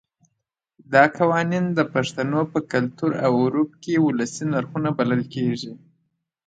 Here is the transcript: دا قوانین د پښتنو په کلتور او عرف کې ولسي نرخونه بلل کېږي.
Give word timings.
دا 0.93 1.03
قوانین 1.17 1.65
د 1.77 1.79
پښتنو 1.93 2.41
په 2.51 2.59
کلتور 2.73 3.11
او 3.25 3.31
عرف 3.45 3.69
کې 3.83 3.93
ولسي 4.07 4.45
نرخونه 4.53 4.89
بلل 4.97 5.23
کېږي. 5.33 5.71